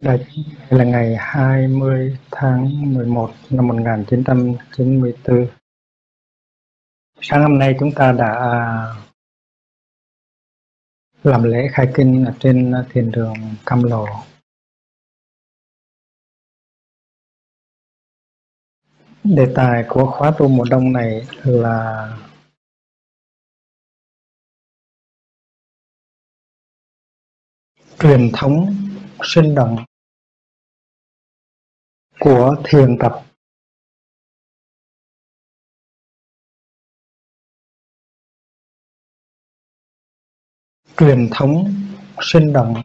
Đây 0.00 0.26
là 0.70 0.84
ngày 0.84 1.16
20 1.18 2.18
tháng 2.30 2.94
11 2.94 3.30
năm 3.50 3.68
1994. 3.68 5.46
Sáng 7.20 7.42
hôm 7.42 7.58
nay 7.58 7.76
chúng 7.80 7.92
ta 7.96 8.12
đã 8.12 8.34
làm 11.22 11.42
lễ 11.42 11.68
khai 11.72 11.86
kinh 11.94 12.24
ở 12.24 12.34
trên 12.40 12.72
thiền 12.90 13.10
đường 13.10 13.34
Cam 13.66 13.82
Lộ. 13.82 14.06
Đề 19.24 19.52
tài 19.54 19.84
của 19.88 20.06
khóa 20.06 20.32
tu 20.38 20.48
mùa 20.48 20.64
đông 20.70 20.92
này 20.92 21.26
là 21.44 22.08
truyền 27.98 28.30
thống 28.32 28.86
sinh 29.22 29.54
động 29.54 29.84
của 32.20 32.56
thiền 32.64 32.96
tập. 33.00 33.22
Truyền 40.96 41.28
thống 41.32 41.74
sinh 42.20 42.52
động. 42.52 42.82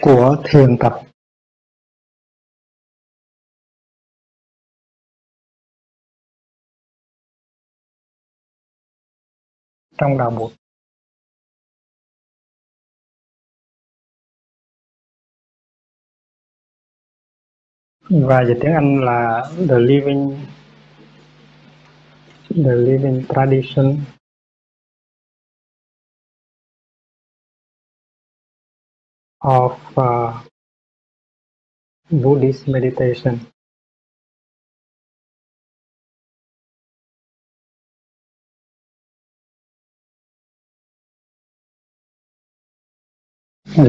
Của 0.00 0.42
thiền 0.44 0.76
tập. 0.80 1.08
Trong 9.98 10.18
đạo 10.18 10.30
Bụt. 10.30 10.52
Và 18.10 18.44
dịch 18.44 18.58
tiếng 18.60 18.72
Anh 18.72 19.04
là 19.04 19.50
The 19.68 19.78
Living 19.78 20.46
The 22.50 22.74
Living 22.74 23.24
Tradition 23.28 24.04
of 29.38 29.76
uh, 29.96 30.34
Buddhist 32.10 32.68
meditation. 32.68 33.38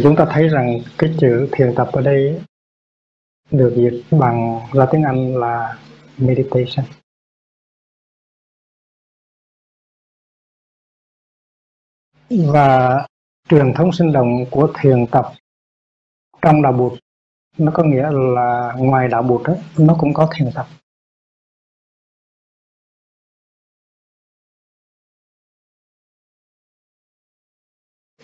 Chúng 0.04 0.16
ta 0.16 0.26
thấy 0.30 0.50
rằng 0.50 0.80
cái 0.98 1.16
chữ 1.20 1.50
thiền 1.52 1.74
tập 1.76 1.90
ở 1.94 2.02
đây 2.02 2.42
được 3.52 3.74
dịch 3.78 4.18
bằng 4.20 4.60
ra 4.74 4.88
tiếng 4.92 5.04
Anh 5.04 5.36
là 5.38 5.78
meditation. 6.18 6.86
Và 12.30 13.08
truyền 13.50 13.74
thống 13.76 13.92
sinh 13.94 14.14
động 14.14 14.46
của 14.52 14.74
thiền 14.82 15.06
tập 15.12 15.26
trong 16.42 16.62
đạo 16.62 16.74
Bụt 16.74 17.00
nó 17.58 17.72
có 17.76 17.84
nghĩa 17.84 18.10
là 18.12 18.74
ngoài 18.78 19.08
đạo 19.08 19.24
Bụt 19.24 19.42
đó, 19.48 19.54
nó 19.78 19.96
cũng 20.00 20.14
có 20.14 20.30
thiền 20.36 20.50
tập. 20.56 20.68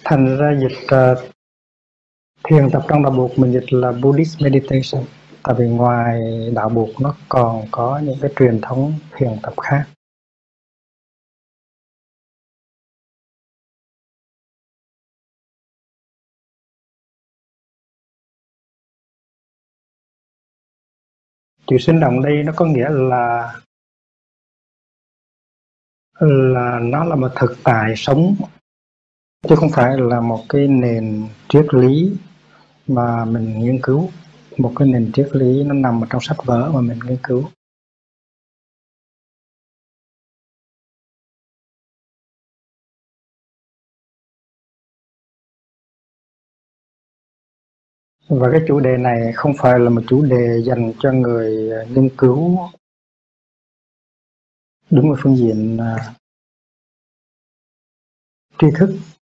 Thành 0.04 0.38
ra 0.38 0.60
dịch 0.60 0.86
uh, 0.86 1.35
thiền 2.50 2.70
tập 2.72 2.82
trong 2.88 3.04
đạo 3.04 3.12
buộc 3.12 3.40
mình 3.40 3.52
dịch 3.54 3.74
là 3.74 3.92
Buddhist 3.92 4.42
meditation. 4.42 5.06
Tại 5.44 5.56
vì 5.58 5.68
ngoài 5.68 6.22
đạo 6.56 6.70
buộc 6.70 6.90
nó 7.02 7.16
còn 7.30 7.66
có 7.72 8.02
những 8.04 8.18
cái 8.22 8.32
truyền 8.40 8.62
thống 8.62 8.94
thiền 9.16 9.32
tập 9.44 9.54
khác. 9.62 9.86
Chữ 21.68 21.78
sinh 21.80 22.00
động 22.00 22.22
đây 22.22 22.44
nó 22.44 22.54
có 22.56 22.66
nghĩa 22.66 22.90
là 22.90 23.56
là 26.20 26.80
nó 26.84 27.04
là 27.04 27.16
một 27.16 27.30
thực 27.36 27.58
tại 27.64 27.94
sống, 27.98 28.36
chứ 29.50 29.56
không 29.56 29.70
phải 29.74 29.98
là 29.98 30.22
một 30.22 30.44
cái 30.50 30.68
nền 30.68 31.28
triết 31.50 31.66
lý 31.74 32.18
mà 32.88 33.26
mình 33.26 33.60
nghiên 33.60 33.80
cứu. 33.84 34.10
Một 34.58 34.74
cái 34.76 34.88
nền 34.88 35.12
triết 35.14 35.30
lý 35.34 35.64
nó 35.64 35.74
nằm 35.74 36.04
ở 36.04 36.08
trong 36.10 36.22
sách 36.22 36.38
vở 36.46 36.72
mà 36.74 36.82
mình 36.82 37.00
nghiên 37.06 37.18
cứu. 37.24 37.44
Và 48.30 48.50
cái 48.52 48.62
chủ 48.68 48.80
đề 48.80 48.98
này 48.98 49.34
không 49.36 49.54
phải 49.58 49.80
là 49.80 49.90
một 49.90 50.02
chủ 50.08 50.26
đề 50.26 50.62
dành 50.62 50.94
cho 51.00 51.12
người 51.12 51.72
à, 51.72 51.86
nghiên 51.90 52.10
cứu 52.18 52.60
đúng 54.90 55.12
ở 55.12 55.18
phương 55.24 55.38
diện 55.38 55.78
à, 55.78 56.14
tri 58.60 58.68
thức 58.80 59.15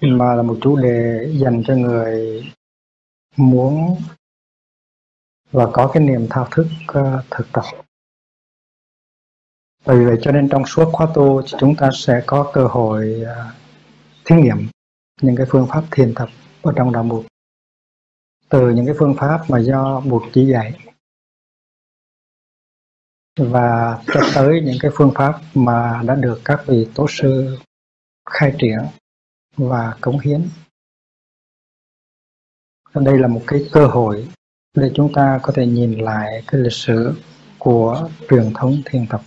mà 0.00 0.34
là 0.34 0.42
một 0.42 0.58
chủ 0.62 0.76
đề 0.76 1.28
dành 1.40 1.62
cho 1.66 1.74
người 1.74 2.44
muốn 3.36 3.96
và 5.50 5.66
có 5.72 5.90
cái 5.94 6.02
niềm 6.02 6.26
thao 6.30 6.48
thức 6.50 6.66
uh, 6.90 7.24
thực 7.30 7.46
tập. 7.52 7.64
Vì 9.84 10.04
vậy 10.04 10.18
cho 10.22 10.32
nên 10.32 10.48
trong 10.48 10.66
suốt 10.66 10.90
khóa 10.92 11.08
tu 11.14 11.42
chúng 11.42 11.76
ta 11.76 11.90
sẽ 11.94 12.22
có 12.26 12.50
cơ 12.52 12.66
hội 12.66 13.22
uh, 13.22 13.54
thí 14.24 14.36
nghiệm 14.36 14.68
những 15.22 15.36
cái 15.36 15.46
phương 15.50 15.66
pháp 15.70 15.84
thiền 15.90 16.14
tập 16.14 16.28
ở 16.62 16.72
trong 16.76 16.92
đạo 16.92 17.02
mục 17.02 17.26
từ 18.48 18.70
những 18.70 18.86
cái 18.86 18.94
phương 18.98 19.14
pháp 19.18 19.40
mà 19.48 19.58
do 19.58 20.00
mục 20.00 20.22
chỉ 20.32 20.46
dạy 20.46 20.78
và 23.38 23.98
cho 24.06 24.20
tới 24.34 24.60
những 24.64 24.76
cái 24.80 24.90
phương 24.94 25.12
pháp 25.14 25.40
mà 25.54 26.02
đã 26.06 26.14
được 26.14 26.40
các 26.44 26.62
vị 26.66 26.88
tổ 26.94 27.06
sư 27.08 27.58
khai 28.30 28.54
triển 28.58 28.78
và 29.56 29.96
cống 30.00 30.18
hiến. 30.18 30.48
Đây 32.94 33.18
là 33.18 33.28
một 33.28 33.42
cái 33.46 33.68
cơ 33.72 33.86
hội 33.86 34.28
để 34.74 34.90
chúng 34.94 35.12
ta 35.12 35.40
có 35.42 35.52
thể 35.56 35.66
nhìn 35.66 35.98
lại 35.98 36.42
cái 36.46 36.60
lịch 36.60 36.72
sử 36.72 37.14
của 37.58 38.10
truyền 38.28 38.52
thống 38.54 38.82
thiền 38.84 39.06
tập. 39.06 39.22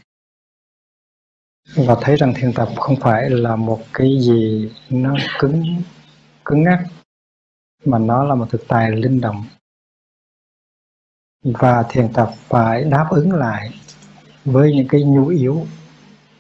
Và 1.76 1.98
thấy 2.02 2.16
rằng 2.16 2.34
thiền 2.36 2.54
tập 2.54 2.70
không 2.76 2.96
phải 3.02 3.30
là 3.30 3.56
một 3.56 3.80
cái 3.94 4.20
gì 4.22 4.72
nó 4.90 5.16
cứng 5.40 5.82
cứng 6.46 6.64
ngắc 6.64 6.84
mà 7.86 8.00
nó 8.00 8.24
là 8.24 8.36
một 8.36 8.46
thực 8.50 8.68
tài 8.68 8.92
linh 8.92 9.22
động. 9.22 9.46
Và 11.44 11.84
thiền 11.90 12.14
tập 12.14 12.30
phải 12.36 12.84
đáp 12.84 13.08
ứng 13.12 13.32
lại 13.32 13.70
với 14.46 14.76
những 14.76 14.88
cái 14.88 15.04
nhu 15.04 15.28
yếu, 15.28 15.66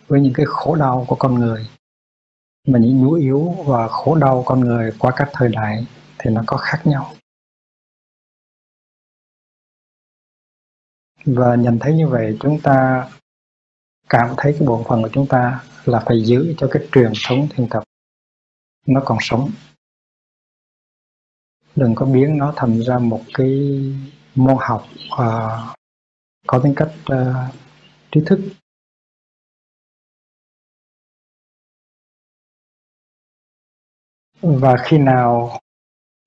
với 0.07 0.21
những 0.21 0.33
cái 0.33 0.45
khổ 0.49 0.75
đau 0.75 1.05
của 1.07 1.15
con 1.19 1.35
người 1.35 1.67
mà 2.67 2.79
những 2.79 3.01
nhu 3.01 3.13
yếu 3.13 3.51
và 3.51 3.87
khổ 3.87 4.15
đau 4.15 4.43
con 4.45 4.59
người 4.59 4.91
qua 4.99 5.13
các 5.15 5.29
thời 5.33 5.49
đại 5.49 5.85
thì 6.17 6.31
nó 6.31 6.43
có 6.47 6.57
khác 6.57 6.81
nhau. 6.85 7.13
Và 11.25 11.55
nhận 11.55 11.79
thấy 11.79 11.93
như 11.93 12.07
vậy 12.07 12.37
chúng 12.39 12.59
ta 12.63 13.09
cảm 14.09 14.33
thấy 14.37 14.55
cái 14.59 14.67
bổn 14.67 14.83
phận 14.87 15.01
của 15.01 15.09
chúng 15.13 15.27
ta 15.27 15.63
là 15.85 16.03
phải 16.05 16.23
giữ 16.25 16.55
cho 16.57 16.69
cái 16.71 16.87
truyền 16.91 17.13
thống 17.27 17.47
thiền 17.49 17.67
tập 17.69 17.83
nó 18.85 19.01
còn 19.05 19.17
sống. 19.21 19.51
Đừng 21.75 21.95
có 21.95 22.05
biến 22.05 22.37
nó 22.37 22.53
thành 22.55 22.79
ra 22.79 22.99
một 22.99 23.21
cái 23.33 23.79
môn 24.35 24.57
học 24.59 24.85
uh, 25.13 25.77
có 26.47 26.59
tính 26.63 26.73
cách 26.75 26.91
uh, 27.13 27.53
trí 28.11 28.21
thức. 28.25 28.39
Và 34.41 34.75
khi 34.83 34.97
nào 34.97 35.59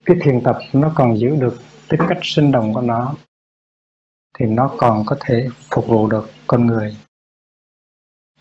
cái 0.05 0.17
thiền 0.23 0.41
tập 0.45 0.59
nó 0.73 0.93
còn 0.95 1.19
giữ 1.19 1.37
được 1.41 1.63
tính 1.89 2.01
cách 2.09 2.19
sinh 2.23 2.53
động 2.53 2.75
của 2.75 2.81
nó, 2.81 3.15
thì 4.39 4.47
nó 4.47 4.75
còn 4.79 5.03
có 5.07 5.17
thể 5.21 5.49
phục 5.71 5.87
vụ 5.87 6.09
được 6.09 6.31
con 6.47 6.67
người. 6.67 6.97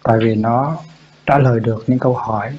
Tại 0.04 0.18
vì 0.22 0.36
nó 0.36 0.78
trả 1.26 1.38
lời 1.38 1.60
được 1.60 1.84
những 1.88 2.00
câu 2.00 2.14
hỏi, 2.14 2.58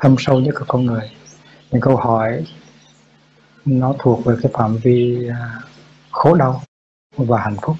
thâm 0.00 0.16
sâu 0.18 0.40
nhất 0.40 0.54
của 0.58 0.64
con 0.68 0.86
người. 0.86 1.10
Những 1.70 1.80
câu 1.80 1.96
hỏi 1.96 2.46
nó 3.64 3.94
thuộc 3.98 4.24
về 4.24 4.36
cái 4.42 4.52
phạm 4.54 4.76
vi 4.82 5.28
à, 5.28 5.60
khổ 6.10 6.34
đau 6.34 6.62
và 7.16 7.40
hạnh 7.40 7.56
phúc. 7.62 7.76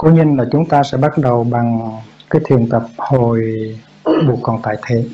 Cố 0.00 0.10
nhiên 0.10 0.36
là 0.36 0.44
chúng 0.52 0.68
ta 0.68 0.82
sẽ 0.82 0.98
bắt 0.98 1.12
đầu 1.18 1.44
bằng 1.44 2.00
cái 2.30 2.42
thiền 2.44 2.68
tập 2.68 2.82
hồi 2.98 3.42
buộc 4.04 4.38
còn 4.42 4.60
tại 4.62 4.76
thế. 4.82 5.08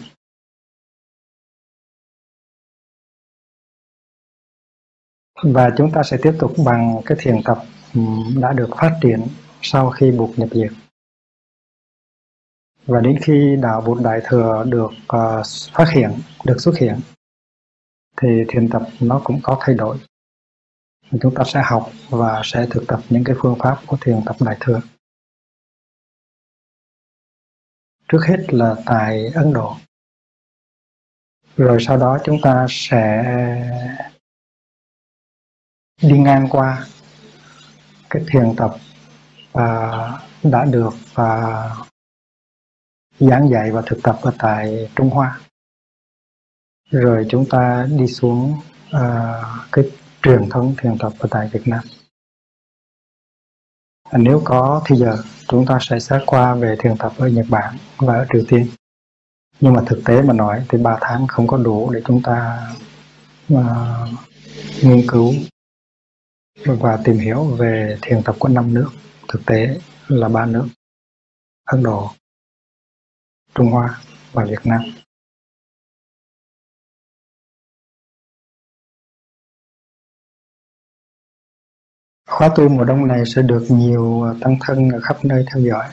Và 5.42 5.70
chúng 5.76 5.92
ta 5.92 6.02
sẽ 6.02 6.16
tiếp 6.22 6.32
tục 6.38 6.52
bằng 6.64 7.00
cái 7.06 7.18
thiền 7.20 7.42
tập 7.44 7.58
ừ, 7.94 8.00
đã 8.40 8.52
được 8.52 8.68
phát 8.76 8.98
triển 9.02 9.20
sau 9.62 9.90
khi 9.90 10.10
buộc 10.10 10.38
nhập 10.38 10.48
diệt. 10.52 10.72
Và 12.86 13.00
đến 13.00 13.18
khi 13.22 13.56
đạo 13.62 13.80
bụt 13.86 14.02
đại 14.02 14.20
thừa 14.24 14.64
được 14.68 14.90
uh, 14.90 15.46
phát 15.72 15.88
hiện 15.94 16.10
được 16.44 16.56
xuất 16.60 16.78
hiện 16.78 17.00
thì 18.16 18.28
thiền 18.48 18.68
tập 18.68 18.82
nó 19.00 19.20
cũng 19.24 19.40
có 19.42 19.56
thay 19.60 19.74
đổi 19.74 19.98
chúng 21.10 21.34
ta 21.34 21.44
sẽ 21.46 21.62
học 21.64 21.90
và 22.10 22.42
sẽ 22.44 22.66
thực 22.70 22.84
tập 22.88 23.00
những 23.08 23.24
cái 23.24 23.36
phương 23.38 23.56
pháp 23.58 23.80
của 23.86 23.96
thiền 24.00 24.20
tập 24.26 24.36
đại 24.40 24.56
thừa. 24.60 24.80
Trước 28.08 28.20
hết 28.28 28.44
là 28.48 28.76
tại 28.86 29.26
ấn 29.34 29.52
độ. 29.52 29.76
Rồi 31.56 31.78
sau 31.80 31.96
đó 31.96 32.18
chúng 32.24 32.38
ta 32.42 32.66
sẽ 32.68 33.24
đi 36.02 36.18
ngang 36.18 36.46
qua 36.50 36.86
cái 38.10 38.24
thiền 38.28 38.54
tập 38.56 38.70
uh, 39.58 40.52
đã 40.52 40.64
được 40.64 40.94
và 41.14 41.70
giảng 43.18 43.48
dạy 43.50 43.70
và 43.70 43.82
thực 43.86 43.98
tập 44.02 44.18
ở 44.22 44.32
tại 44.38 44.90
Trung 44.96 45.10
Hoa. 45.10 45.40
Rồi 46.90 47.26
chúng 47.30 47.44
ta 47.50 47.86
đi 47.98 48.06
xuống 48.06 48.60
uh, 48.96 49.70
cái 49.72 49.84
truyền 50.26 50.48
thống 50.50 50.74
thiền 50.78 50.98
tập 50.98 51.12
ở 51.18 51.28
tại 51.30 51.48
Việt 51.52 51.68
Nam. 51.68 51.84
À, 54.10 54.18
nếu 54.18 54.42
có 54.44 54.82
thì 54.86 54.96
giờ 54.96 55.16
chúng 55.48 55.66
ta 55.66 55.78
sẽ 55.80 55.98
xét 55.98 56.22
qua 56.26 56.54
về 56.54 56.76
thiền 56.78 56.96
tập 56.98 57.12
ở 57.18 57.28
Nhật 57.28 57.46
Bản 57.50 57.76
và 57.96 58.14
ở 58.14 58.26
Triều 58.32 58.42
Tiên. 58.48 58.66
Nhưng 59.60 59.72
mà 59.72 59.82
thực 59.86 60.02
tế 60.04 60.22
mà 60.22 60.32
nói 60.32 60.66
thì 60.68 60.78
3 60.78 60.98
tháng 61.00 61.26
không 61.26 61.46
có 61.46 61.56
đủ 61.56 61.90
để 61.90 62.02
chúng 62.06 62.22
ta 62.22 62.68
uh, 63.52 63.58
nghiên 64.82 65.06
cứu 65.08 65.34
và 66.64 66.98
tìm 67.04 67.18
hiểu 67.18 67.44
về 67.44 67.98
thiền 68.02 68.22
tập 68.22 68.36
của 68.38 68.48
năm 68.48 68.74
nước. 68.74 68.90
Thực 69.28 69.46
tế 69.46 69.80
là 70.08 70.28
ba 70.28 70.46
nước 70.46 70.68
Ấn 71.64 71.82
Độ 71.82 72.10
Trung 73.54 73.70
Hoa 73.70 74.00
và 74.32 74.44
Việt 74.44 74.60
Nam. 74.66 74.80
Khóa 82.26 82.48
tu 82.56 82.68
mùa 82.68 82.84
đông 82.84 83.06
này 83.06 83.22
sẽ 83.26 83.42
được 83.42 83.66
nhiều 83.68 84.22
à, 84.22 84.34
tăng 84.40 84.56
thân 84.60 84.90
ở 84.90 85.00
khắp 85.00 85.24
nơi 85.24 85.44
theo 85.52 85.62
dõi. 85.62 85.88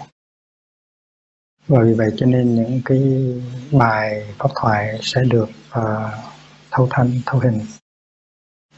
Và 1.67 1.83
vì 1.83 1.93
vậy 1.93 2.09
cho 2.17 2.25
nên 2.25 2.55
những 2.55 2.81
cái 2.85 2.99
bài 3.71 4.33
pháp 4.37 4.49
thoại 4.55 4.99
sẽ 5.01 5.23
được 5.23 5.49
à, 5.69 5.81
uh, 5.81 6.11
thâu 6.71 6.87
thanh, 6.91 7.21
thâu 7.25 7.39
hình. 7.39 7.59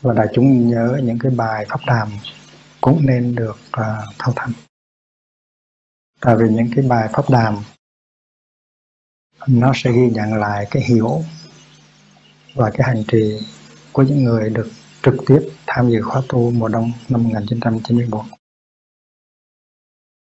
Và 0.02 0.14
đại 0.14 0.28
chúng 0.34 0.70
nhớ 0.70 1.00
những 1.04 1.20
cái 1.20 1.32
bài 1.32 1.66
pháp 1.70 1.80
đàm 1.88 2.10
cũng 2.82 3.06
nên 3.06 3.36
được 3.36 3.58
à, 3.72 3.98
uh, 4.10 4.16
thâu 4.20 4.34
thanh. 4.36 4.52
Tại 6.22 6.36
vì 6.40 6.50
những 6.50 6.68
cái 6.76 6.86
bài 6.88 7.10
pháp 7.14 7.30
đàm 7.30 7.58
nó 9.48 9.72
sẽ 9.76 9.92
ghi 9.92 10.10
nhận 10.10 10.34
lại 10.34 10.68
cái 10.72 10.84
hiểu 10.84 11.22
và 12.54 12.72
cái 12.74 12.88
hành 12.88 13.04
trì 13.08 13.40
của 13.92 14.04
những 14.04 14.24
người 14.24 14.50
được 14.50 14.70
trực 15.06 15.16
tiếp 15.28 15.40
tham 15.68 15.90
dự 15.90 16.02
khóa 16.02 16.22
tu 16.30 16.52
mùa 16.52 16.68
đông 16.68 16.92
năm 17.10 17.24
1994. 17.24 18.26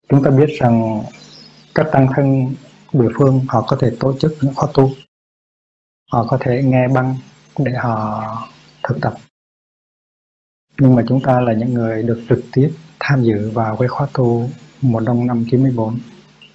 Chúng 0.09 0.23
ta 0.23 0.31
biết 0.31 0.49
rằng 0.59 1.03
các 1.75 1.87
tăng 1.91 2.07
thân 2.15 2.55
địa 2.93 3.09
phương 3.17 3.45
họ 3.49 3.65
có 3.67 3.77
thể 3.79 3.91
tổ 3.99 4.17
chức 4.19 4.37
những 4.41 4.53
khóa 4.55 4.69
tu, 4.73 4.91
họ 6.11 6.25
có 6.29 6.37
thể 6.41 6.61
nghe 6.63 6.87
băng 6.87 7.15
để 7.57 7.71
họ 7.71 8.23
thực 8.83 8.97
tập. 9.01 9.13
Nhưng 10.79 10.95
mà 10.95 11.03
chúng 11.07 11.21
ta 11.21 11.41
là 11.41 11.53
những 11.53 11.73
người 11.73 12.03
được 12.03 12.25
trực 12.29 12.39
tiếp 12.53 12.71
tham 12.99 13.23
dự 13.23 13.51
vào 13.53 13.77
cái 13.77 13.87
khóa 13.87 14.07
tu 14.13 14.49
mùa 14.81 14.99
đông 14.99 15.27
năm 15.27 15.45
94 15.51 15.99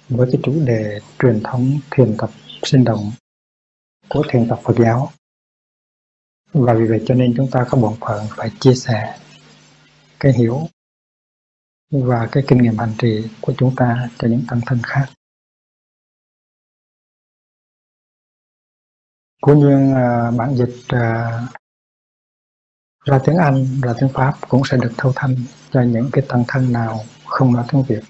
với 0.09 0.29
cái 0.31 0.41
chủ 0.43 0.53
đề 0.65 0.99
truyền 1.19 1.41
thống 1.43 1.79
thiền 1.91 2.15
tập 2.17 2.29
sinh 2.63 2.83
động 2.83 3.11
của 4.09 4.23
thiền 4.29 4.47
tập 4.47 4.59
Phật 4.63 4.75
giáo 4.77 5.11
và 6.53 6.73
vì 6.73 6.85
vậy 6.85 7.03
cho 7.05 7.15
nên 7.15 7.33
chúng 7.37 7.47
ta 7.51 7.65
có 7.69 7.77
bổn 7.77 7.93
phận 7.99 8.25
phải 8.29 8.51
chia 8.59 8.73
sẻ 8.73 9.19
cái 10.19 10.33
hiểu 10.33 10.59
và 11.91 12.27
cái 12.31 12.43
kinh 12.47 12.61
nghiệm 12.61 12.77
hành 12.77 12.93
trì 12.97 13.23
của 13.41 13.53
chúng 13.57 13.75
ta 13.75 14.09
cho 14.17 14.27
những 14.27 14.43
tăng 14.47 14.61
thân 14.65 14.79
khác. 14.83 15.05
cũng 19.41 19.59
như 19.59 19.93
à, 19.95 20.31
bản 20.37 20.55
dịch 20.55 20.75
à, 20.87 21.39
ra 23.05 23.19
tiếng 23.25 23.37
Anh, 23.37 23.81
ra 23.81 23.93
tiếng 23.99 24.09
Pháp 24.13 24.33
cũng 24.49 24.61
sẽ 24.65 24.77
được 24.77 24.91
thâu 24.97 25.11
thanh 25.15 25.35
cho 25.71 25.81
những 25.81 26.09
cái 26.13 26.25
tăng 26.27 26.43
thân 26.47 26.73
nào 26.73 26.99
không 27.25 27.53
nói 27.53 27.65
tiếng 27.71 27.83
Việt. 27.83 28.01